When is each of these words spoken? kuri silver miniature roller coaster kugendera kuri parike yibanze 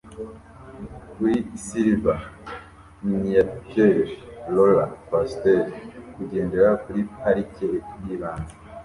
kuri 1.11 1.35
silver 1.65 2.19
miniature 3.05 4.01
roller 4.53 4.91
coaster 5.07 5.59
kugendera 6.13 6.69
kuri 6.83 7.01
parike 7.19 7.67
yibanze 8.05 8.53